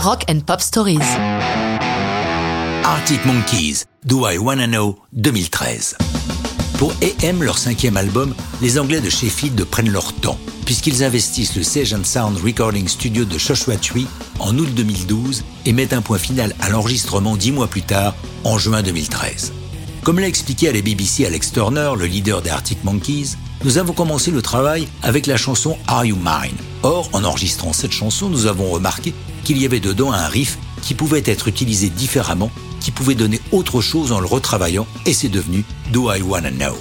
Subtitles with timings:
[0.00, 1.00] Rock and Pop Stories.
[2.84, 5.96] Arctic Monkeys, Do I Wanna Know 2013.
[6.78, 8.32] Pour AM, leur cinquième album,
[8.62, 13.24] les Anglais de Sheffield prennent leur temps, puisqu'ils investissent le Sage and Sound Recording Studio
[13.24, 14.06] de Joshua Tree
[14.38, 18.56] en août 2012 et mettent un point final à l'enregistrement dix mois plus tard, en
[18.56, 19.52] juin 2013.
[20.04, 23.92] Comme l'a expliqué à la BBC Alex Turner, le leader des Arctic Monkeys, nous avons
[23.92, 26.56] commencé le travail avec la chanson Are You Mine.
[26.82, 29.12] Or, en enregistrant cette chanson, nous avons remarqué
[29.44, 32.50] qu'il y avait dedans un riff qui pouvait être utilisé différemment,
[32.80, 36.76] qui pouvait donner autre chose en le retravaillant, et c'est devenu Do I Wanna Know.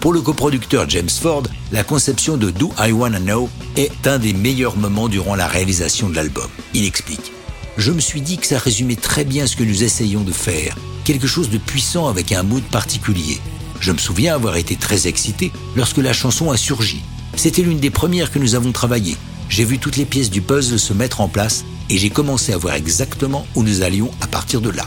[0.00, 4.32] Pour le coproducteur James Ford, la conception de Do I Wanna Know est un des
[4.32, 6.48] meilleurs moments durant la réalisation de l'album.
[6.74, 7.32] Il explique
[7.76, 10.76] Je me suis dit que ça résumait très bien ce que nous essayons de faire,
[11.04, 13.38] quelque chose de puissant avec un mood particulier.
[13.80, 17.02] Je me souviens avoir été très excité lorsque la chanson a surgi.
[17.36, 19.18] C'était l'une des premières que nous avons travaillées.
[19.50, 22.56] J'ai vu toutes les pièces du puzzle se mettre en place et j'ai commencé à
[22.56, 24.86] voir exactement où nous allions à partir de là.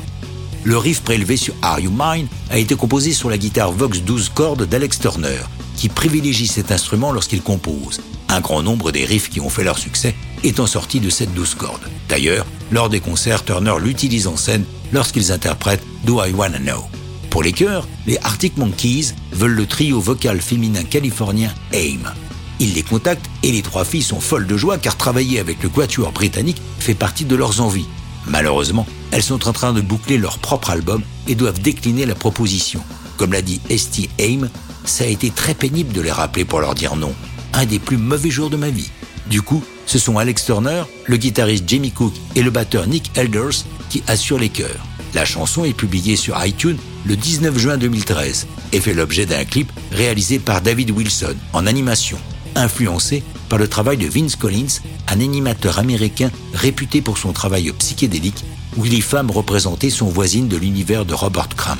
[0.64, 4.30] Le riff prélevé sur Are You Mine a été composé sur la guitare Vox 12
[4.34, 5.42] cordes d'Alex Turner,
[5.78, 8.02] qui privilégie cet instrument lorsqu'il compose.
[8.30, 11.56] Un grand nombre des riffs qui ont fait leur succès étant sortis de cette 12
[11.56, 11.90] cordes.
[12.08, 16.84] D'ailleurs, lors des concerts, Turner l'utilise en scène lorsqu'ils interprètent Do I Wanna Know.
[17.30, 22.12] Pour les chœurs, les Arctic Monkeys veulent le trio vocal féminin californien AIM.
[22.60, 25.70] Ils les contactent et les trois filles sont folles de joie car travailler avec le
[25.70, 27.88] quatuor britannique fait partie de leurs envies.
[28.28, 32.82] Malheureusement, elles sont en train de boucler leur propre album et doivent décliner la proposition.
[33.18, 34.50] Comme l'a dit Esty AIM,
[34.86, 37.14] ça a été très pénible de les rappeler pour leur dire non.
[37.54, 38.90] Un des plus mauvais jours de ma vie.
[39.28, 43.66] Du coup, ce sont Alex Turner, le guitariste Jamie Cook et le batteur Nick Elders
[43.90, 44.86] qui assurent les chœurs.
[45.14, 49.72] La chanson est publiée sur iTunes le 19 juin 2013 et fait l'objet d'un clip
[49.92, 52.20] réalisé par David Wilson en animation,
[52.56, 58.46] influencé par le travail de Vince Collins, un animateur américain réputé pour son travail psychédélique
[58.78, 61.80] où les femmes représentées sont voisines de l'univers de Robert Crumb.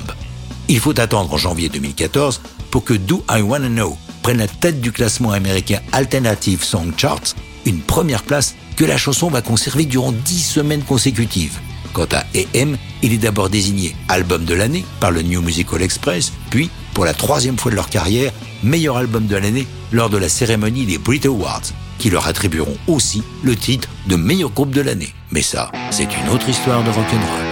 [0.68, 4.82] Il faut attendre en janvier 2014 pour que Do I Wanna Know prenne la tête
[4.82, 7.36] du classement américain Alternative Song Charts,
[7.66, 11.60] une première place que la chanson va conserver durant 10 semaines consécutives.
[11.94, 16.32] Quant à AM, il est d'abord désigné album de l'année par le New Musical Express,
[16.50, 18.32] puis, pour la troisième fois de leur carrière,
[18.64, 21.64] meilleur album de l'année lors de la cérémonie des Brit Awards,
[21.98, 25.14] qui leur attribueront aussi le titre de meilleur groupe de l'année.
[25.32, 27.49] Mais ça, c'est une autre histoire de rock'n'roll.